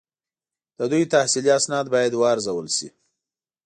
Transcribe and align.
د 0.77 0.79
دوی 0.91 1.03
تحصیلي 1.13 1.51
اسناد 1.59 1.85
باید 1.93 2.13
وارزول 2.15 2.67
شي. 2.75 2.89